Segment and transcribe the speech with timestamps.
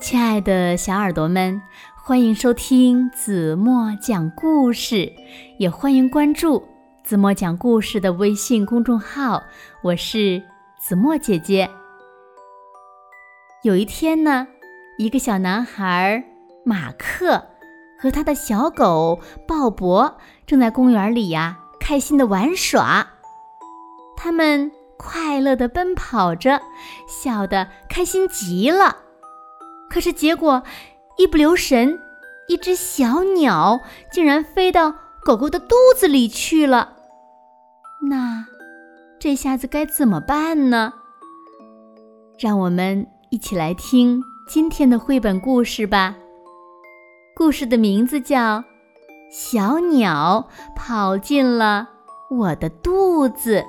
[0.00, 1.60] 亲爱的小耳朵们，
[1.96, 5.12] 欢迎收听子墨讲故事，
[5.58, 6.66] 也欢迎关注
[7.02, 9.42] 子墨讲故事的微信公众号。
[9.82, 10.40] 我是
[10.78, 11.68] 子墨姐姐。
[13.64, 14.46] 有一天呢，
[14.98, 16.24] 一个小男孩
[16.64, 17.42] 马克
[17.98, 19.18] 和他的小狗
[19.48, 20.14] 鲍勃
[20.46, 23.04] 正在公园里呀，开心的玩耍。
[24.16, 26.62] 他们快乐的奔跑着，
[27.08, 28.96] 笑得开心极了。
[29.90, 30.62] 可是结果，
[31.16, 31.98] 一不留神，
[32.46, 33.80] 一只小鸟
[34.12, 36.94] 竟然飞到狗狗的肚子里去了。
[38.10, 38.46] 那
[39.18, 40.92] 这下子该怎么办呢？
[42.38, 46.16] 让我们一起来听今天的绘本故事吧。
[47.34, 48.58] 故事的名字叫
[49.30, 51.88] 《小鸟跑进了
[52.30, 53.60] 我的肚子》。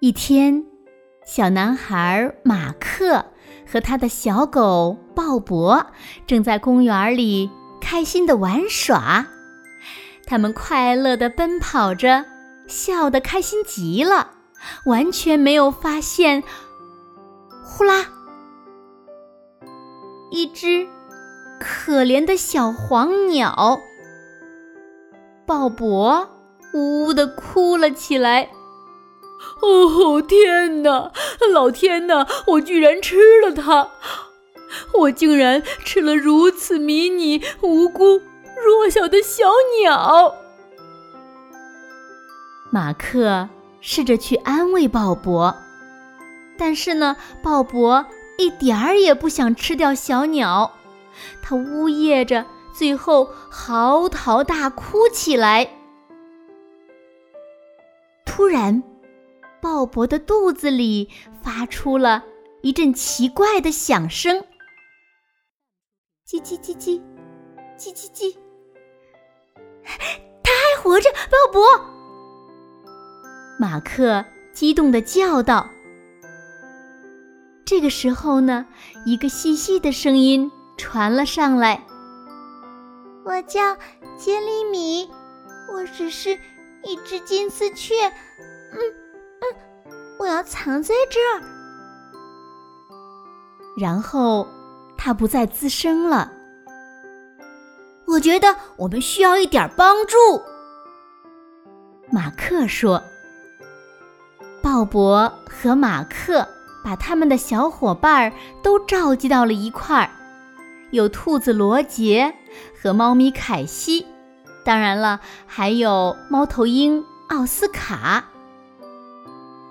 [0.00, 0.64] 一天，
[1.26, 3.24] 小男孩马克
[3.66, 5.86] 和他的小狗鲍勃
[6.24, 9.26] 正在公园里开心的玩耍。
[10.24, 12.26] 他们快乐的奔跑着，
[12.68, 14.30] 笑得开心极了，
[14.86, 16.44] 完全没有发现，
[17.64, 18.06] 呼啦，
[20.30, 20.86] 一只
[21.58, 23.80] 可怜的小黄鸟。
[25.44, 26.28] 鲍勃
[26.72, 28.50] 呜呜的哭了起来。
[29.62, 31.12] 哦天哪！
[31.52, 32.26] 老天哪！
[32.46, 33.90] 我居然吃了它！
[34.94, 38.20] 我竟然吃了如此迷你、无辜、
[38.64, 39.48] 弱小的小
[39.80, 40.34] 鸟！
[42.70, 43.48] 马克
[43.80, 45.54] 试着去安慰鲍勃，
[46.58, 48.04] 但是呢，鲍勃
[48.36, 50.72] 一点儿也不想吃掉小鸟，
[51.42, 55.70] 他呜咽着，最后嚎啕大哭起来。
[58.26, 58.82] 突然。
[59.60, 61.10] 鲍勃的肚子里
[61.42, 62.24] 发出了
[62.62, 64.44] 一阵奇怪的响声，
[66.26, 67.00] 叽叽叽叽，
[67.78, 68.36] 叽叽叽。
[70.42, 71.82] 他还活着，鲍勃！
[73.58, 75.68] 马克激动的叫道。
[77.64, 78.66] 这个时候呢，
[79.04, 81.84] 一个细细的声音传了上来
[83.26, 83.76] ：“我叫
[84.16, 85.10] 杰里米，
[85.72, 86.38] 我只是
[86.84, 87.94] 一只金丝雀。”
[88.72, 89.07] 嗯。
[89.40, 91.42] 嗯我要藏在这儿。
[93.78, 94.46] 然后，
[94.96, 96.32] 他不再滋声了。
[98.06, 100.16] 我觉得我们需要一点帮助。
[102.10, 103.00] 马克说
[104.60, 106.48] ：“鲍勃和马克
[106.82, 108.32] 把他们的小伙伴
[108.62, 110.10] 都召集到了一块儿，
[110.90, 112.34] 有兔子罗杰
[112.82, 114.06] 和猫咪凯西，
[114.64, 118.24] 当然了，还有猫头鹰奥斯卡。”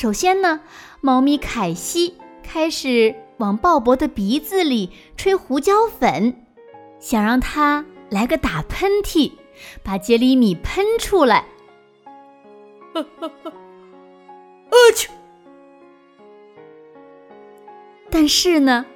[0.00, 0.60] 首先呢，
[1.00, 6.36] 猫咪凯西开始往鲍勃的鼻子里吹胡椒粉，
[7.00, 9.32] 想让他来个打喷嚏，
[9.82, 11.38] 把杰里米喷出来。
[12.94, 13.02] 啊
[14.94, 15.10] 去！
[18.08, 18.86] 但是呢，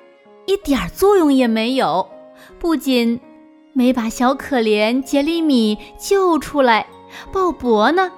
[0.46, 2.08] 一点作用也没有，
[2.60, 3.18] 不仅
[3.72, 6.86] 没把小可怜杰里米救出来，
[7.32, 8.12] 鲍勃呢，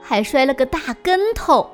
[0.00, 1.68] 还摔了个大跟头。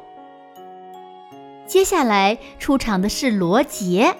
[1.66, 4.16] 接下来出场的是罗杰，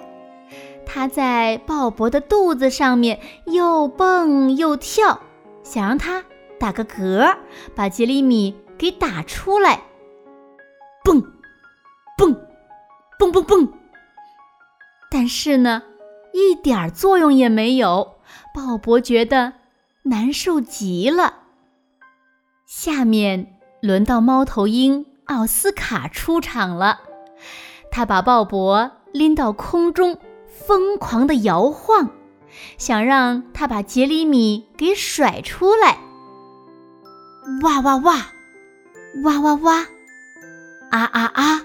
[0.87, 5.21] 他在鲍勃的肚子上面又蹦又跳，
[5.63, 6.25] 想让他
[6.59, 7.37] 打个嗝，
[7.75, 9.83] 把杰里米给打出来。
[11.05, 11.23] 蹦，
[12.17, 12.35] 蹦，
[13.19, 13.73] 蹦蹦蹦。
[15.11, 15.83] 但是呢，
[16.33, 18.15] 一点儿作用也没有。
[18.55, 19.53] 鲍勃觉得
[20.05, 21.35] 难受极了。
[22.67, 27.01] 下面轮到猫头鹰奥斯卡出场了。
[27.95, 30.19] 他把鲍勃拎到空中，
[30.49, 32.11] 疯狂地摇晃，
[32.77, 35.99] 想让他把杰里米给甩出来。
[37.63, 38.33] 哇哇哇，
[39.23, 39.87] 哇哇哇，
[40.91, 41.63] 啊啊啊！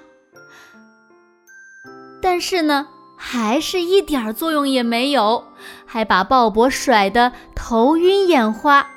[2.21, 5.45] 但是呢，还是一点作用也没有，
[5.87, 8.87] 还把鲍勃甩得头晕眼花。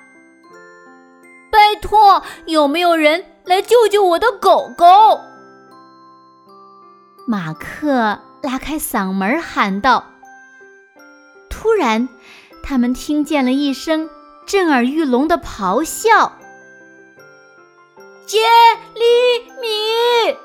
[1.50, 5.19] 拜托，有没有人来救救我的狗狗？
[7.27, 10.05] 马克拉开嗓门喊道。
[11.49, 12.09] 突然
[12.63, 14.09] 他们听见了一声
[14.47, 16.33] 震耳欲聋的咆哮。
[18.27, 18.39] 杰
[18.95, 19.03] 里
[19.61, 20.37] 米。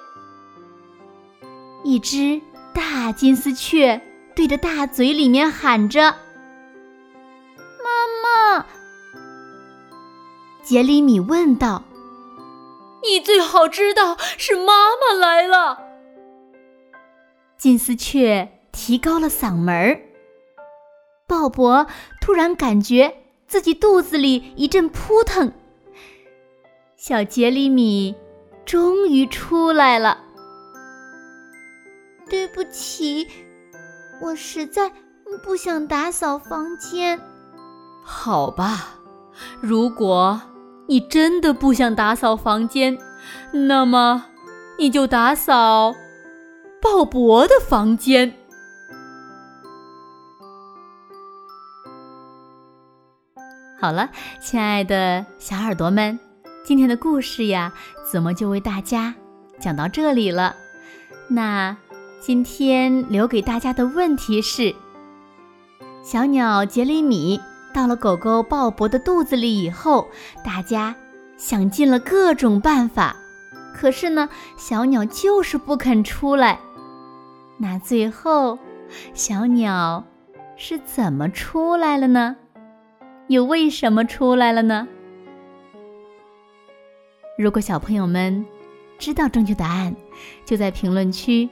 [1.83, 2.41] 一只
[2.73, 4.01] 大金丝雀
[4.35, 6.15] 对着大嘴里面喊着。
[7.83, 8.65] 妈妈。
[10.61, 11.83] 杰里米问道。
[13.03, 15.79] 你最好知道是妈妈来了。
[17.57, 20.01] 金丝雀提高了嗓门儿。
[21.27, 21.87] 鲍勃
[22.21, 23.15] 突然感觉
[23.47, 25.51] 自己肚子里一阵扑腾，
[26.95, 28.15] 小杰里米
[28.65, 30.19] 终于出来了。
[32.29, 33.27] 对不起，
[34.21, 34.91] 我实在
[35.43, 37.19] 不想打扫房间。
[38.03, 38.99] 好吧，
[39.61, 40.41] 如果
[40.87, 42.97] 你真的不想打扫房间，
[43.51, 44.27] 那么
[44.77, 45.95] 你就打扫
[46.81, 48.31] 鲍勃的房间。
[53.79, 54.09] 好了，
[54.41, 56.19] 亲爱的小耳朵们，
[56.63, 57.73] 今天的故事呀，
[58.11, 59.13] 怎么就为大家
[59.59, 60.55] 讲到这里了？
[61.27, 61.75] 那
[62.19, 64.75] 今天留给大家的问题是：
[66.03, 67.39] 小鸟杰里米
[67.73, 70.09] 到了狗狗鲍勃的肚子里以后，
[70.43, 70.95] 大家
[71.37, 73.15] 想尽了各种办法，
[73.75, 76.59] 可是呢，小鸟就是不肯出来。
[77.57, 78.57] 那最后，
[79.13, 80.03] 小鸟
[80.55, 82.35] 是怎么出来了呢？
[83.27, 84.87] 又为什么出来了呢？
[87.37, 88.45] 如果小朋友们
[88.97, 89.95] 知道正确答案，
[90.45, 91.49] 就在评论区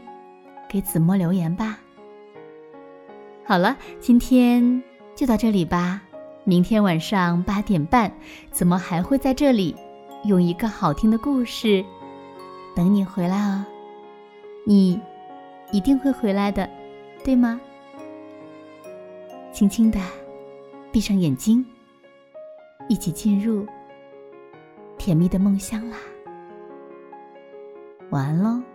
[0.68, 1.80] 给子墨留言吧。
[3.44, 4.82] 好了，今天
[5.16, 6.02] 就到这里吧。
[6.44, 8.12] 明天晚上八点半，
[8.52, 9.76] 子墨还会在这里
[10.24, 11.84] 用一个好听的故事
[12.76, 13.66] 等你回来哦。
[14.66, 15.00] 你
[15.72, 16.70] 一定会回来的，
[17.24, 17.60] 对吗？
[19.52, 20.00] 轻轻的。
[20.92, 21.66] 闭上眼睛，
[22.88, 23.66] 一起进入
[24.98, 25.98] 甜蜜的梦乡啦！
[28.12, 28.75] 晚安喽。